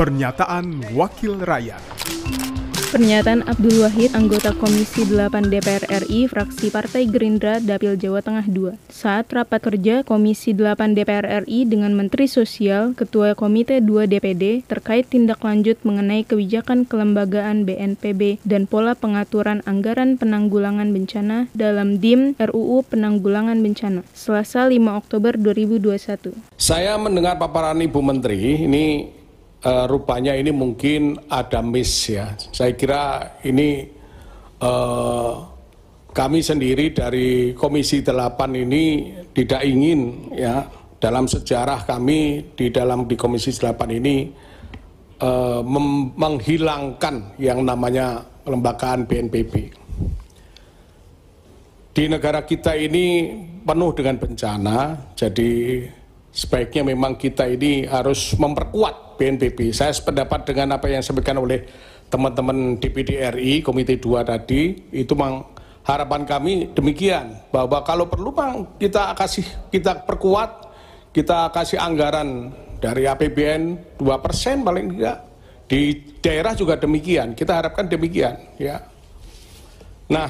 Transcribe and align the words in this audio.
Pernyataan 0.00 0.96
Wakil 0.96 1.44
Rakyat 1.44 1.84
Pernyataan 2.88 3.44
Abdul 3.44 3.84
Wahid, 3.84 4.16
anggota 4.16 4.56
Komisi 4.56 5.04
8 5.04 5.52
DPR 5.52 5.84
RI, 6.08 6.24
fraksi 6.24 6.72
Partai 6.72 7.04
Gerindra, 7.04 7.60
Dapil 7.60 8.00
Jawa 8.00 8.24
Tengah 8.24 8.48
II. 8.48 8.80
Saat 8.88 9.28
rapat 9.36 9.60
kerja 9.60 10.00
Komisi 10.00 10.56
8 10.56 10.96
DPR 10.96 11.44
RI 11.44 11.68
dengan 11.68 11.92
Menteri 11.92 12.32
Sosial, 12.32 12.96
Ketua 12.96 13.36
Komite 13.36 13.84
2 13.84 14.08
DPD, 14.08 14.64
terkait 14.64 15.04
tindak 15.04 15.44
lanjut 15.44 15.76
mengenai 15.84 16.24
kebijakan 16.24 16.88
kelembagaan 16.88 17.68
BNPB 17.68 18.40
dan 18.40 18.64
pola 18.64 18.96
pengaturan 18.96 19.60
anggaran 19.68 20.16
penanggulangan 20.16 20.96
bencana 20.96 21.52
dalam 21.52 22.00
DIM 22.00 22.40
RUU 22.40 22.88
Penanggulangan 22.88 23.60
Bencana, 23.60 24.00
Selasa 24.16 24.64
5 24.64 24.80
Oktober 24.96 25.36
2021. 25.36 26.32
Saya 26.56 26.96
mendengar 26.96 27.36
paparan 27.36 27.76
Ibu 27.84 28.00
Menteri, 28.00 28.64
ini 28.64 29.19
uh, 29.64 29.84
rupanya 29.88 30.36
ini 30.36 30.52
mungkin 30.52 31.16
ada 31.28 31.60
miss 31.60 32.08
ya. 32.08 32.32
Saya 32.52 32.72
kira 32.76 33.36
ini 33.44 33.88
uh, 34.60 35.32
kami 36.10 36.42
sendiri 36.42 36.90
dari 36.90 37.54
Komisi 37.54 38.02
8 38.02 38.36
ini 38.56 39.14
tidak 39.30 39.62
ingin 39.62 40.32
ya 40.34 40.66
dalam 41.00 41.30
sejarah 41.30 41.86
kami 41.86 42.52
di 42.58 42.68
dalam 42.68 43.06
di 43.06 43.14
Komisi 43.16 43.54
8 43.54 43.98
ini 44.00 44.16
uh, 45.22 45.62
menghilangkan 46.16 47.38
yang 47.38 47.62
namanya 47.62 48.26
kelembagaan 48.44 49.06
BNPB. 49.06 49.54
Di 51.90 52.06
negara 52.06 52.46
kita 52.46 52.78
ini 52.78 53.34
penuh 53.66 53.90
dengan 53.92 54.16
bencana, 54.16 54.78
jadi 55.18 55.50
sebaiknya 56.40 56.88
memang 56.88 57.20
kita 57.20 57.44
ini 57.44 57.84
harus 57.84 58.32
memperkuat 58.40 59.20
BNPB. 59.20 59.76
Saya 59.76 59.92
sependapat 59.92 60.48
dengan 60.48 60.80
apa 60.80 60.88
yang 60.88 61.04
disampaikan 61.04 61.36
oleh 61.36 61.68
teman-teman 62.08 62.80
DPD 62.80 63.20
RI, 63.36 63.60
Komite 63.60 64.00
2 64.00 64.24
tadi, 64.24 64.88
itu 64.88 65.12
memang 65.12 65.44
harapan 65.84 66.24
kami 66.24 66.72
demikian, 66.72 67.36
bahwa 67.52 67.84
kalau 67.84 68.08
perlu 68.08 68.32
bang 68.32 68.64
kita 68.80 69.12
kasih, 69.12 69.44
kita 69.68 70.08
perkuat, 70.08 70.72
kita 71.12 71.52
kasih 71.52 71.76
anggaran 71.76 72.56
dari 72.80 73.04
APBN 73.04 73.96
2% 74.00 74.64
paling 74.64 74.96
tidak. 74.96 75.18
Di 75.70 75.80
daerah 76.24 76.56
juga 76.56 76.74
demikian, 76.80 77.36
kita 77.36 77.52
harapkan 77.62 77.86
demikian. 77.86 78.34
ya. 78.58 78.82
Nah, 80.10 80.26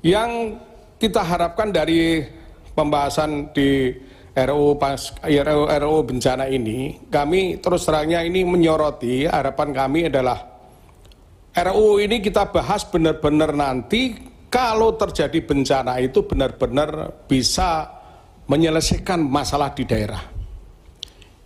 yang 0.00 0.56
kita 0.96 1.20
harapkan 1.20 1.68
dari 1.68 2.24
pembahasan 2.72 3.52
di 3.52 3.92
RUU 4.46 4.78
pas 4.78 4.98
RUU, 5.24 5.64
RUU 5.66 6.00
bencana 6.06 6.46
ini, 6.46 7.08
kami 7.10 7.58
terus 7.58 7.82
terangnya 7.88 8.22
ini 8.22 8.46
menyoroti 8.46 9.26
harapan 9.26 9.74
kami 9.74 10.00
adalah 10.06 10.38
RUU 11.58 11.98
ini 11.98 12.22
kita 12.22 12.54
bahas 12.54 12.86
benar-benar 12.86 13.50
nanti 13.50 14.14
kalau 14.48 14.94
terjadi 14.94 15.42
bencana 15.42 15.98
itu 15.98 16.22
benar-benar 16.24 17.24
bisa 17.26 17.88
menyelesaikan 18.48 19.20
masalah 19.20 19.74
di 19.76 19.84
daerah. 19.84 20.22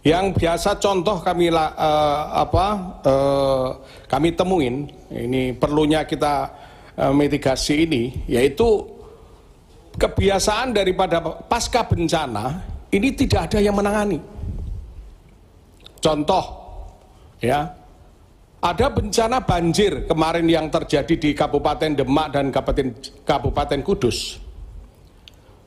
Yang 0.02 0.42
biasa 0.42 0.82
contoh 0.82 1.22
kami 1.22 1.54
uh, 1.54 1.62
apa 2.34 2.66
uh, 3.06 3.68
kami 4.10 4.34
temuin 4.34 4.90
ini 5.14 5.54
perlunya 5.54 6.02
kita 6.02 6.50
uh, 6.98 7.14
mitigasi 7.14 7.86
ini 7.86 8.02
yaitu 8.26 8.82
kebiasaan 9.94 10.74
daripada 10.74 11.22
pasca 11.46 11.86
bencana 11.86 12.71
ini 12.92 13.08
tidak 13.16 13.48
ada 13.50 13.58
yang 13.58 13.72
menangani. 13.72 14.20
Contoh, 16.02 16.44
ya, 17.40 17.72
ada 18.60 18.86
bencana 18.92 19.40
banjir 19.40 20.04
kemarin 20.04 20.46
yang 20.46 20.68
terjadi 20.68 21.14
di 21.16 21.30
Kabupaten 21.32 21.98
Demak 21.98 22.36
dan 22.36 22.52
Kabupaten, 22.52 22.88
Kabupaten 23.24 23.80
Kudus. 23.80 24.38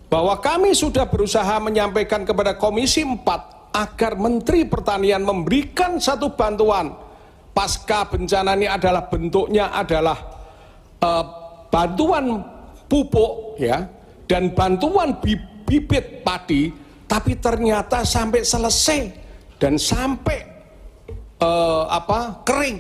Bahwa 0.06 0.38
kami 0.38 0.78
sudah 0.78 1.10
berusaha 1.10 1.58
menyampaikan 1.58 2.24
kepada 2.24 2.56
Komisi 2.56 3.02
4 3.02 3.74
agar 3.74 4.16
Menteri 4.16 4.64
Pertanian 4.64 5.26
memberikan 5.26 5.98
satu 5.98 6.32
bantuan 6.38 6.94
pasca 7.52 8.08
bencana 8.08 8.56
ini 8.56 8.68
adalah 8.70 9.12
bentuknya 9.12 9.72
adalah 9.76 10.16
uh, 11.04 11.24
bantuan 11.68 12.44
pupuk 12.88 13.60
ya 13.60 13.88
dan 14.28 14.56
bantuan 14.56 15.20
bibit 15.68 16.24
padi 16.24 16.85
tapi 17.06 17.38
ternyata 17.38 18.02
sampai 18.02 18.42
selesai 18.42 19.02
dan 19.62 19.78
sampai 19.78 20.42
uh, 21.42 21.86
apa 21.90 22.42
kering 22.44 22.78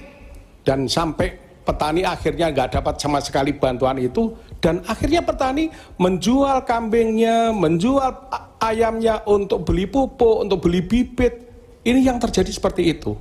dan 0.65 0.89
sampai 0.89 1.37
petani 1.65 2.05
akhirnya 2.05 2.53
nggak 2.53 2.77
dapat 2.77 2.95
sama 3.01 3.17
sekali 3.21 3.53
bantuan 3.57 3.97
itu 3.97 4.33
dan 4.65 4.81
akhirnya 4.89 5.21
petani 5.21 5.69
menjual 6.01 6.65
kambingnya, 6.65 7.53
menjual 7.53 8.09
ayamnya 8.57 9.21
untuk 9.29 9.61
beli 9.61 9.85
pupuk, 9.85 10.41
untuk 10.41 10.65
beli 10.65 10.81
bibit. 10.81 11.45
Ini 11.85 12.01
yang 12.01 12.17
terjadi 12.17 12.49
seperti 12.49 12.97
itu. 12.97 13.13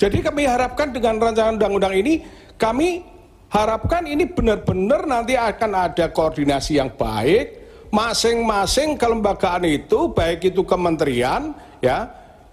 Jadi 0.00 0.24
kami 0.24 0.48
harapkan 0.48 0.88
dengan 0.88 1.20
rancangan 1.20 1.60
undang-undang 1.60 1.92
ini, 1.92 2.24
kami 2.56 3.04
harapkan 3.52 4.08
ini 4.08 4.24
benar-benar 4.24 5.04
nanti 5.04 5.36
akan 5.36 5.92
ada 5.92 6.08
koordinasi 6.08 6.80
yang 6.80 6.88
baik, 6.96 7.59
masing-masing 7.90 8.94
kelembagaan 8.94 9.66
itu 9.66 10.10
baik 10.14 10.54
itu 10.54 10.62
kementerian 10.62 11.54
ya 11.82 12.06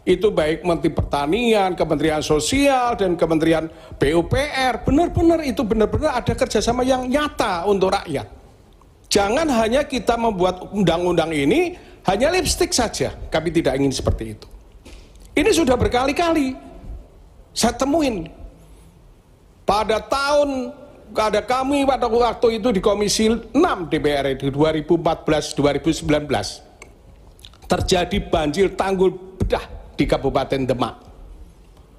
itu 0.08 0.32
baik 0.32 0.64
Menteri 0.64 0.92
Pertanian, 0.96 1.76
Kementerian 1.76 2.24
Sosial 2.24 2.96
dan 2.96 3.20
Kementerian 3.20 3.68
PUPR 4.00 4.88
benar-benar 4.88 5.44
itu 5.44 5.62
benar-benar 5.68 6.24
ada 6.24 6.32
kerjasama 6.32 6.88
yang 6.88 7.12
nyata 7.12 7.68
untuk 7.68 7.92
rakyat. 7.92 8.24
Jangan 9.12 9.48
hanya 9.52 9.84
kita 9.84 10.16
membuat 10.16 10.64
undang-undang 10.72 11.36
ini 11.36 11.76
hanya 12.08 12.32
lipstick 12.32 12.72
saja. 12.72 13.12
Kami 13.28 13.52
tidak 13.52 13.76
ingin 13.76 13.92
seperti 13.92 14.32
itu. 14.32 14.48
Ini 15.36 15.52
sudah 15.52 15.76
berkali-kali 15.76 16.56
saya 17.52 17.76
temuin. 17.76 18.32
Pada 19.68 20.00
tahun 20.00 20.72
ada 21.16 21.42
kami 21.46 21.88
pada 21.88 22.10
waktu 22.10 22.60
itu 22.60 22.72
di 22.76 22.82
Komisi 22.84 23.32
6 23.32 23.54
DPR 23.88 24.36
di 24.36 24.52
2014-2019 24.52 26.08
terjadi 27.68 28.18
banjir 28.28 28.76
tanggul 28.76 29.12
bedah 29.40 29.64
di 29.96 30.04
Kabupaten 30.08 30.62
Demak. 30.68 30.96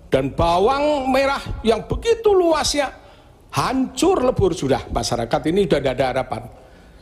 Dan 0.09 0.33
bawang 0.33 1.13
merah 1.13 1.61
yang 1.61 1.85
begitu 1.85 2.33
luasnya 2.33 2.89
hancur 3.53 4.25
lebur 4.25 4.57
sudah. 4.57 4.89
Masyarakat 4.89 5.41
ini 5.53 5.69
sudah 5.69 5.85
ada 5.85 6.07
harapan. 6.17 6.49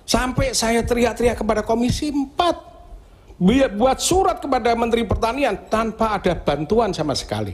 Sampai 0.07 0.55
saya 0.55 0.83
teriak-teriak 0.83 1.39
kepada 1.39 1.63
Komisi 1.63 2.11
4 2.11 3.39
buat 3.77 3.99
surat 4.01 4.41
kepada 4.43 4.75
Menteri 4.75 5.05
Pertanian 5.05 5.69
tanpa 5.69 6.17
ada 6.17 6.33
bantuan 6.35 6.91
sama 6.91 7.13
sekali 7.13 7.53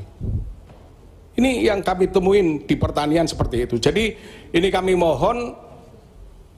ini 1.32 1.64
yang 1.64 1.80
kami 1.80 2.12
temuin 2.12 2.64
di 2.68 2.74
pertanian 2.76 3.24
seperti 3.24 3.64
itu. 3.64 3.76
Jadi 3.80 4.12
ini 4.52 4.68
kami 4.68 4.92
mohon 4.92 5.56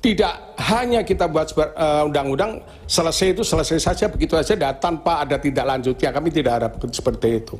tidak 0.02 0.58
hanya 0.60 1.00
kita 1.00 1.30
buat 1.30 1.48
eh, 1.56 2.02
undang-undang 2.04 2.60
selesai 2.84 3.38
itu 3.38 3.42
selesai 3.46 3.78
saja 3.80 4.04
begitu 4.12 4.36
saja 4.36 4.52
dan 4.52 4.76
tanpa 4.76 5.24
ada 5.24 5.40
tidak 5.40 5.64
lanjutnya 5.64 6.12
kami 6.12 6.28
tidak 6.28 6.52
harap 6.60 6.72
seperti 6.92 7.40
itu. 7.40 7.56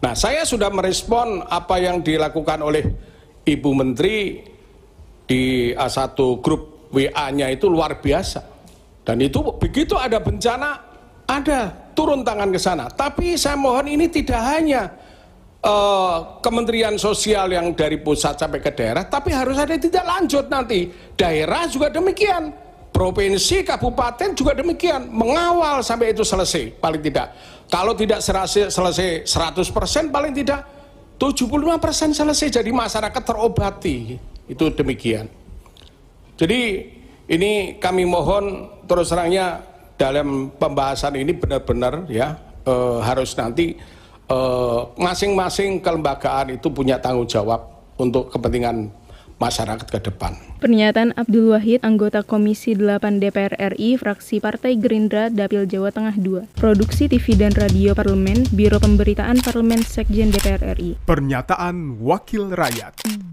Nah 0.00 0.16
saya 0.16 0.42
sudah 0.42 0.72
merespon 0.72 1.44
apa 1.46 1.78
yang 1.78 2.02
dilakukan 2.02 2.58
oleh 2.64 2.82
Ibu 3.46 3.70
Menteri 3.76 4.42
di 5.30 5.70
A1 5.70 6.18
grup 6.42 6.90
WA-nya 6.90 7.46
itu 7.54 7.70
luar 7.70 8.02
biasa 8.02 8.42
dan 9.06 9.22
itu 9.22 9.38
begitu 9.60 9.94
ada 9.94 10.18
bencana 10.18 10.90
ada 11.30 11.70
turun 11.94 12.26
tangan 12.26 12.50
ke 12.50 12.58
sana. 12.58 12.90
Tapi 12.90 13.38
saya 13.38 13.54
mohon 13.54 13.86
ini 13.86 14.10
tidak 14.10 14.42
hanya 14.42 14.90
uh, 15.64 16.40
Kementerian 16.40 16.96
Sosial 16.96 17.52
yang 17.52 17.72
dari 17.76 18.00
pusat 18.00 18.40
sampai 18.40 18.60
ke 18.60 18.72
daerah, 18.72 19.04
tapi 19.06 19.32
harus 19.32 19.56
ada 19.56 19.76
tidak 19.76 20.04
lanjut 20.04 20.48
nanti. 20.48 20.88
Daerah 21.16 21.68
juga 21.68 21.92
demikian, 21.92 22.52
provinsi, 22.92 23.64
kabupaten 23.64 24.32
juga 24.32 24.56
demikian, 24.56 25.08
mengawal 25.12 25.84
sampai 25.84 26.12
itu 26.16 26.24
selesai, 26.24 26.76
paling 26.80 27.02
tidak. 27.04 27.32
Kalau 27.70 27.94
tidak 27.94 28.18
selesai, 28.18 28.72
selesai 28.72 29.08
100% 29.24 30.10
paling 30.10 30.34
tidak 30.34 30.60
75% 31.20 32.16
selesai, 32.16 32.48
jadi 32.60 32.70
masyarakat 32.72 33.22
terobati, 33.22 34.16
itu 34.48 34.64
demikian. 34.72 35.28
Jadi 36.40 36.60
ini 37.28 37.76
kami 37.76 38.08
mohon 38.08 38.66
terus 38.88 39.12
terangnya 39.12 39.60
dalam 40.00 40.48
pembahasan 40.56 41.20
ini 41.20 41.36
benar-benar 41.36 42.08
ya 42.08 42.32
eh, 42.64 42.98
harus 43.04 43.36
nanti 43.36 43.76
masing-masing 44.96 45.78
uh, 45.78 45.82
kelembagaan 45.82 46.54
itu 46.54 46.70
punya 46.70 47.02
tanggung 47.02 47.26
jawab 47.26 47.66
untuk 47.98 48.30
kepentingan 48.30 48.90
masyarakat 49.40 49.88
ke 49.88 49.98
depan. 50.04 50.36
Pernyataan 50.60 51.16
Abdul 51.16 51.56
Wahid, 51.56 51.80
anggota 51.80 52.20
Komisi 52.20 52.76
8 52.76 53.18
DPR 53.18 53.56
RI, 53.72 53.96
fraksi 53.96 54.38
Partai 54.38 54.76
Gerindra, 54.76 55.32
Dapil 55.32 55.64
Jawa 55.64 55.88
Tengah 55.88 56.14
II. 56.20 56.44
Produksi 56.60 57.08
TV 57.08 57.32
dan 57.40 57.56
Radio 57.56 57.96
Parlemen, 57.96 58.44
Biro 58.52 58.76
Pemberitaan 58.76 59.40
Parlemen 59.40 59.80
Sekjen 59.80 60.28
DPR 60.28 60.76
RI. 60.76 61.00
Pernyataan 61.08 61.96
Wakil 62.04 62.52
Rakyat. 62.52 63.29